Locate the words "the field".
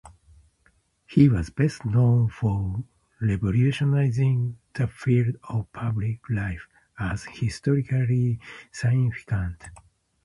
4.73-5.35